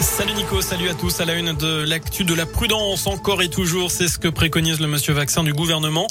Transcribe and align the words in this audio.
Salut 0.00 0.32
Nico, 0.32 0.62
salut 0.62 0.88
à 0.88 0.94
tous. 0.94 1.20
À 1.20 1.26
la 1.26 1.34
une 1.34 1.52
de 1.52 1.84
l'actu 1.84 2.24
de 2.24 2.32
la 2.32 2.46
prudence, 2.46 3.06
encore 3.06 3.42
et 3.42 3.50
toujours, 3.50 3.90
c'est 3.90 4.08
ce 4.08 4.18
que 4.18 4.28
préconise 4.28 4.80
le 4.80 4.86
monsieur 4.86 5.12
vaccin 5.12 5.44
du 5.44 5.52
gouvernement. 5.52 6.06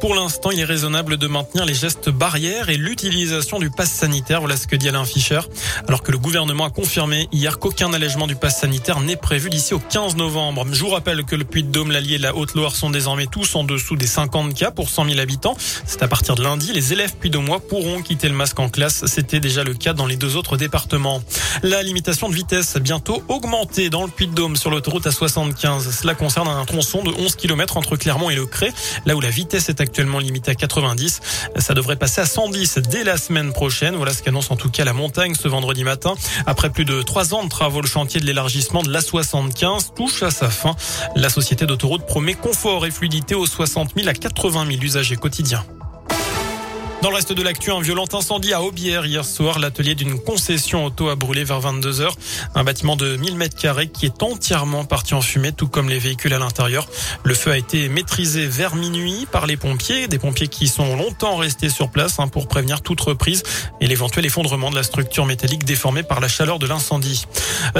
Pour 0.00 0.14
l'instant, 0.14 0.50
il 0.50 0.60
est 0.60 0.64
raisonnable 0.64 1.18
de 1.18 1.26
maintenir 1.26 1.66
les 1.66 1.74
gestes 1.74 2.08
barrières 2.08 2.70
et 2.70 2.78
l'utilisation 2.78 3.58
du 3.58 3.68
pass 3.68 3.90
sanitaire. 3.90 4.40
Voilà 4.40 4.56
ce 4.56 4.66
que 4.66 4.76
dit 4.76 4.88
Alain 4.88 5.04
Fischer. 5.04 5.40
Alors 5.86 6.02
que 6.02 6.10
le 6.10 6.16
gouvernement 6.16 6.64
a 6.64 6.70
confirmé 6.70 7.28
hier 7.32 7.58
qu'aucun 7.58 7.92
allègement 7.92 8.26
du 8.26 8.34
pass 8.34 8.60
sanitaire 8.60 9.00
n'est 9.00 9.16
prévu 9.16 9.50
d'ici 9.50 9.74
au 9.74 9.78
15 9.78 10.16
novembre. 10.16 10.66
Je 10.72 10.80
vous 10.80 10.90
rappelle 10.90 11.24
que 11.24 11.36
le 11.36 11.44
Puy-de-Dôme, 11.44 11.92
l'Allier 11.92 12.14
et 12.14 12.18
la 12.18 12.34
Haute-Loire 12.34 12.74
sont 12.74 12.88
désormais 12.88 13.26
tous 13.26 13.56
en 13.56 13.64
dessous 13.64 13.96
des 13.96 14.06
50 14.06 14.54
cas 14.54 14.70
pour 14.70 14.88
100 14.88 15.04
000 15.04 15.18
habitants. 15.20 15.56
C'est 15.84 16.02
à 16.02 16.08
partir 16.08 16.34
de 16.34 16.42
lundi, 16.42 16.72
les 16.72 16.94
élèves 16.94 17.14
puy-de-mois 17.16 17.60
pourront 17.60 18.00
quitter 18.00 18.28
le 18.28 18.34
masque 18.34 18.58
en 18.58 18.70
classe. 18.70 19.04
C'était 19.04 19.40
déjà 19.40 19.64
le 19.64 19.74
cas 19.74 19.92
dans 19.92 20.06
les 20.06 20.16
deux 20.16 20.36
autres 20.36 20.56
départements. 20.56 21.22
La 21.62 21.82
limitation 21.82 22.30
de 22.30 22.34
vitesse 22.34 22.78
bientôt 22.78 23.22
augmenté 23.34 23.90
dans 23.90 24.04
le 24.04 24.10
Puy-de-Dôme 24.10 24.54
sur 24.54 24.70
l'autoroute 24.70 25.06
A75. 25.06 25.90
Cela 25.90 26.14
concerne 26.14 26.46
un 26.46 26.64
tronçon 26.64 27.02
de 27.02 27.10
11 27.10 27.34
km 27.34 27.76
entre 27.76 27.96
Clermont 27.96 28.30
et 28.30 28.36
Le 28.36 28.46
Cré, 28.46 28.72
là 29.06 29.16
où 29.16 29.20
la 29.20 29.30
vitesse 29.30 29.68
est 29.68 29.80
actuellement 29.80 30.20
limitée 30.20 30.52
à 30.52 30.54
90. 30.54 31.20
Ça 31.56 31.74
devrait 31.74 31.96
passer 31.96 32.20
à 32.20 32.26
110 32.26 32.78
dès 32.88 33.02
la 33.02 33.16
semaine 33.16 33.52
prochaine. 33.52 33.96
Voilà 33.96 34.12
ce 34.12 34.22
qu'annonce 34.22 34.50
en 34.50 34.56
tout 34.56 34.70
cas 34.70 34.84
la 34.84 34.92
montagne 34.92 35.34
ce 35.34 35.48
vendredi 35.48 35.82
matin. 35.82 36.14
Après 36.46 36.70
plus 36.70 36.84
de 36.84 37.02
trois 37.02 37.34
ans 37.34 37.42
de 37.42 37.48
travaux, 37.48 37.80
le 37.80 37.88
chantier 37.88 38.20
de 38.20 38.26
l'élargissement 38.26 38.82
de 38.82 38.92
l'A75 38.92 39.94
touche 39.94 40.22
à 40.22 40.30
sa 40.30 40.48
fin. 40.48 40.76
La 41.16 41.28
société 41.28 41.66
d'autoroute 41.66 42.06
promet 42.06 42.34
confort 42.34 42.86
et 42.86 42.92
fluidité 42.92 43.34
aux 43.34 43.46
60 43.46 43.94
000 43.96 44.08
à 44.08 44.14
80 44.14 44.66
000 44.70 44.82
usagers 44.82 45.16
quotidiens. 45.16 45.64
Dans 47.04 47.10
le 47.10 47.16
reste 47.16 47.34
de 47.34 47.42
l'actu, 47.42 47.70
un 47.70 47.82
violent 47.82 48.06
incendie 48.14 48.54
à 48.54 48.62
Aubière 48.62 49.04
hier 49.04 49.26
soir. 49.26 49.58
L'atelier 49.58 49.94
d'une 49.94 50.18
concession 50.18 50.86
auto 50.86 51.10
a 51.10 51.16
brûlé 51.16 51.44
vers 51.44 51.60
22 51.60 52.00
heures. 52.00 52.16
Un 52.54 52.64
bâtiment 52.64 52.96
de 52.96 53.16
1000 53.16 53.36
mètres 53.36 53.58
carrés 53.58 53.88
qui 53.88 54.06
est 54.06 54.22
entièrement 54.22 54.86
parti 54.86 55.12
en 55.12 55.20
fumée, 55.20 55.52
tout 55.52 55.68
comme 55.68 55.90
les 55.90 55.98
véhicules 55.98 56.32
à 56.32 56.38
l'intérieur. 56.38 56.88
Le 57.22 57.34
feu 57.34 57.50
a 57.50 57.58
été 57.58 57.90
maîtrisé 57.90 58.46
vers 58.46 58.74
minuit 58.74 59.26
par 59.30 59.44
les 59.46 59.58
pompiers, 59.58 60.08
des 60.08 60.18
pompiers 60.18 60.48
qui 60.48 60.66
sont 60.66 60.96
longtemps 60.96 61.36
restés 61.36 61.68
sur 61.68 61.90
place 61.90 62.20
hein, 62.20 62.28
pour 62.28 62.48
prévenir 62.48 62.80
toute 62.80 63.02
reprise 63.02 63.42
et 63.82 63.86
l'éventuel 63.86 64.24
effondrement 64.24 64.70
de 64.70 64.76
la 64.76 64.82
structure 64.82 65.26
métallique 65.26 65.64
déformée 65.64 66.04
par 66.04 66.20
la 66.20 66.28
chaleur 66.28 66.58
de 66.58 66.66
l'incendie. 66.66 67.26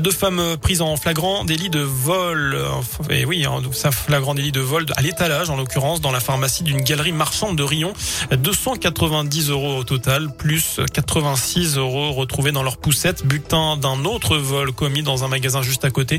Deux 0.00 0.10
femmes 0.10 0.56
prises 0.60 0.82
en 0.82 0.96
flagrant 0.96 1.44
délit 1.44 1.70
de 1.70 1.78
vol, 1.78 2.60
et 3.08 3.24
oui, 3.24 3.46
ça 3.70 3.92
flagrant 3.92 4.34
délit 4.34 4.50
de 4.50 4.60
vol 4.60 4.84
à 4.96 5.02
l'étalage, 5.02 5.48
en 5.48 5.56
l'occurrence 5.56 6.00
dans 6.00 6.10
la 6.10 6.18
pharmacie 6.18 6.64
d'une 6.64 6.80
galerie 6.80 7.12
marchande 7.12 7.54
de 7.54 7.62
Rion. 7.62 7.92
280 8.36 9.11
90 9.12 9.50
euros 9.50 9.76
au 9.76 9.84
total, 9.84 10.34
plus 10.34 10.80
86 10.90 11.76
euros 11.76 12.12
retrouvés 12.12 12.50
dans 12.50 12.62
leur 12.62 12.78
poussette. 12.78 13.26
Butin 13.26 13.76
d'un 13.76 14.06
autre 14.06 14.38
vol 14.38 14.72
commis 14.72 15.02
dans 15.02 15.22
un 15.22 15.28
magasin 15.28 15.60
juste 15.60 15.84
à 15.84 15.90
côté. 15.90 16.16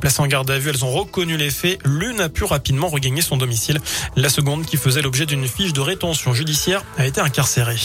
Placées 0.00 0.22
en 0.22 0.26
garde 0.26 0.50
à 0.50 0.58
vue, 0.58 0.70
elles 0.70 0.84
ont 0.84 0.90
reconnu 0.90 1.36
les 1.36 1.50
faits. 1.50 1.78
L'une 1.84 2.20
a 2.20 2.28
pu 2.28 2.42
rapidement 2.42 2.88
regagner 2.88 3.22
son 3.22 3.36
domicile. 3.36 3.78
La 4.16 4.28
seconde, 4.28 4.66
qui 4.66 4.76
faisait 4.76 5.02
l'objet 5.02 5.24
d'une 5.24 5.46
fiche 5.46 5.72
de 5.72 5.80
rétention 5.80 6.34
judiciaire, 6.34 6.82
a 6.98 7.06
été 7.06 7.20
incarcérée. 7.20 7.76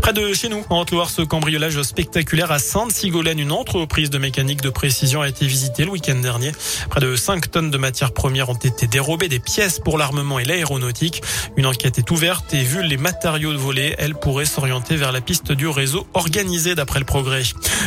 Près 0.00 0.14
de 0.14 0.32
chez 0.32 0.48
nous, 0.48 0.64
en 0.70 0.80
Haute-Loire, 0.80 1.10
ce 1.10 1.20
cambriolage 1.20 1.82
spectaculaire 1.82 2.50
à 2.52 2.58
Sainte-Sigolène, 2.58 3.38
une 3.38 3.52
entreprise 3.52 4.08
de 4.08 4.16
mécanique 4.16 4.62
de 4.62 4.70
précision 4.70 5.20
a 5.20 5.28
été 5.28 5.46
visitée 5.46 5.84
le 5.84 5.90
week-end 5.90 6.16
dernier. 6.16 6.52
Près 6.88 7.00
de 7.00 7.14
5 7.14 7.50
tonnes 7.50 7.70
de 7.70 7.76
matières 7.76 8.12
premières 8.12 8.48
ont 8.48 8.54
été 8.54 8.86
dérobées, 8.86 9.28
des 9.28 9.40
pièces 9.40 9.78
pour 9.78 9.98
l'armement 9.98 10.38
et 10.38 10.44
l'aéronautique. 10.44 11.22
Une 11.58 11.66
enquête 11.66 11.98
est 11.98 12.10
ouverte 12.10 12.54
et 12.54 12.62
vu 12.62 12.82
les 12.82 12.96
matériaux 12.96 13.50
volés, 13.58 13.89
elle 13.98 14.14
pourrait 14.14 14.44
s'orienter 14.44 14.96
vers 14.96 15.12
la 15.12 15.20
piste 15.20 15.52
du 15.52 15.68
réseau 15.68 16.06
organisé 16.14 16.74
d'après 16.74 16.98
le 16.98 17.04
progrès. 17.04 17.42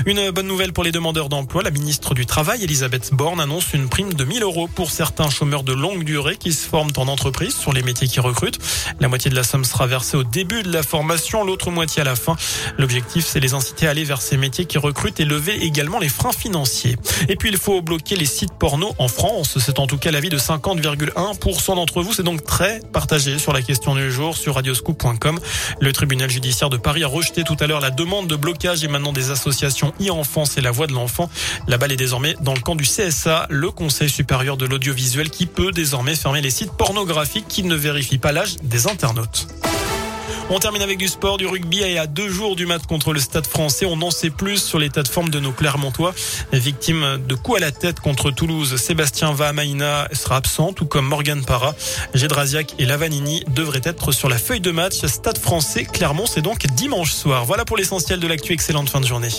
Une 0.06 0.32
bonne 0.32 0.48
nouvelle 0.48 0.74
pour 0.74 0.84
les 0.84 0.92
demandeurs 0.92 1.30
d'emploi. 1.30 1.64
La 1.64 1.72
ministre 1.72 2.14
du 2.14 2.26
Travail, 2.26 2.64
Elisabeth 2.64 3.14
Borne, 3.14 3.40
annonce 3.40 3.74
une 3.74 3.90
prime 3.90 4.14
de 4.14 4.24
1000 4.24 4.44
euros 4.44 4.68
pour 4.68 4.92
certains 4.92 5.30
chômeurs 5.30 5.64
de 5.64 5.74
longue 5.74 6.04
durée 6.04 6.38
qui 6.38 6.54
se 6.54 6.68
forment 6.68 6.92
en 6.98 7.08
entreprise 7.08 7.56
sur 7.56 7.74
les 7.74 7.84
métiers 7.84 8.08
qui 8.08 8.20
recrutent. 8.20 8.60
La 9.00 9.08
moitié 9.08 9.30
de 9.30 9.36
la 9.36 9.44
somme 9.44 9.66
sera 9.66 9.88
versée 9.88 10.18
au 10.18 10.24
début 10.24 10.64
de 10.64 10.72
la 10.72 10.84
formation, 10.84 11.44
l'autre 11.44 11.72
moitié 11.72 12.02
à 12.02 12.06
la 12.06 12.16
fin. 12.16 12.36
L'objectif, 12.78 13.26
c'est 13.26 13.40
les 13.40 13.54
inciter 13.54 13.88
à 13.88 13.92
aller 13.92 14.04
vers 14.04 14.22
ces 14.22 14.38
métiers 14.38 14.66
qui 14.66 14.78
recrutent 14.78 15.20
et 15.20 15.26
lever 15.26 15.64
également 15.64 16.00
les 16.00 16.10
freins 16.10 16.32
financiers. 16.32 16.98
Et 17.30 17.36
puis, 17.36 17.50
il 17.50 17.58
faut 17.58 17.82
bloquer 17.82 18.16
les 18.16 18.26
sites 18.26 18.54
porno 18.54 18.94
en 18.98 19.08
France. 19.08 19.58
C'est 19.60 19.80
en 19.80 19.88
tout 19.88 19.98
cas 19.98 20.12
l'avis 20.12 20.30
de 20.30 20.38
50,1% 20.38 21.76
d'entre 21.76 22.02
vous. 22.02 22.14
C'est 22.14 22.24
donc 22.24 22.44
très 22.44 22.80
partagé 22.92 23.40
sur 23.40 23.54
la 23.54 23.62
question 23.62 23.96
du 23.96 24.12
jour 24.12 24.36
sur 24.38 24.56
radioscoop.com. 24.56 25.40
Le 25.84 25.92
tribunal 25.92 26.30
judiciaire 26.30 26.70
de 26.70 26.78
Paris 26.78 27.04
a 27.04 27.08
rejeté 27.08 27.44
tout 27.44 27.58
à 27.60 27.68
l'heure 27.68 27.82
la 27.82 27.92
demande 27.92 28.28
de 28.28 28.38
blocage 28.38 28.86
émanant 28.86 29.12
des 29.12 29.32
associations 29.32 29.94
e-enfance 30.00 30.58
et 30.58 30.62
la 30.62 30.72
voix 30.72 30.88
de 30.88 30.94
l'enfant. 30.94 31.30
La 31.68 31.78
balle 31.78 31.92
est 31.92 31.98
désormais 31.98 32.38
dans 32.40 32.54
le 32.54 32.62
camp 32.62 32.76
du 32.76 32.86
CSA, 32.86 33.48
le 33.50 33.70
Conseil 33.70 34.10
supérieur 34.10 34.56
de 34.56 34.66
l'audiovisuel, 34.66 35.30
qui 35.30 35.46
peut 35.46 35.74
désormais 35.74 36.16
fermer 36.16 36.40
les 36.40 36.52
sites 36.52 36.72
pornographiques 36.72 37.50
qui 37.50 37.64
ne 37.64 37.76
vérifient 37.76 38.18
pas 38.18 38.32
l'âge 38.32 38.56
des 38.64 38.88
internautes. 38.88 39.50
On 40.50 40.60
termine 40.60 40.82
avec 40.82 40.98
du 40.98 41.08
sport, 41.08 41.38
du 41.38 41.48
rugby 41.48 41.82
et 41.82 41.98
à 41.98 42.06
deux 42.06 42.30
jours 42.30 42.56
du 42.56 42.66
match 42.66 42.84
contre 42.88 43.14
le 43.14 43.20
Stade 43.20 43.48
français, 43.48 43.86
on 43.86 44.02
en 44.02 44.12
sait 44.12 44.30
plus 44.30 44.58
sur 44.58 44.78
l'état 44.78 45.02
de 45.02 45.08
forme 45.08 45.30
de 45.30 45.40
nos 45.40 45.52
Clermontois. 45.52 46.14
Victime 46.52 47.20
de 47.28 47.34
coups 47.34 47.58
à 47.58 47.62
la 47.62 47.72
tête 47.72 48.00
contre 48.00 48.30
Toulouse, 48.30 48.76
Sébastien 48.76 49.34
Vahamaina 49.34 50.08
sera 50.12 50.36
absent, 50.36 50.74
tout 50.74 50.86
comme 50.86 51.08
Morgan 51.08 51.44
Parra. 51.44 51.74
Gédrasiak 52.14 52.76
et 52.78 52.86
Lavanini 52.86 53.44
devraient 53.48 53.82
être 53.84 54.12
sur 54.12 54.30
la 54.30 54.38
feuille 54.38 54.62
de 54.62 54.72
match. 54.72 55.06
Stade 55.06 55.38
français, 55.38 55.86
Clermont, 55.86 56.26
c'est 56.26 56.42
donc 56.42 56.66
dimanche 56.76 57.14
soir. 57.14 57.46
Voilà 57.46 57.66
pour 57.66 57.78
l'essentiel 57.78 58.20
de 58.20 58.28
l'actu. 58.28 58.54
Excellente 58.54 58.90
fin 58.90 59.02
de 59.02 59.08
journée. 59.08 59.30